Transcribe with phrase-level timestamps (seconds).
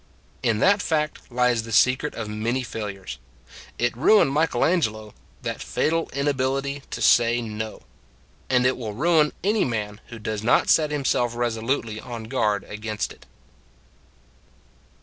[0.41, 3.17] In that fact lies the secret of many fail ures.
[3.77, 7.83] It ruined Michelangelo that fa tal inability to say" No!"
[8.49, 13.13] And it will ruin any man who does not set himself resolutely on guard against
[13.13, 13.27] it.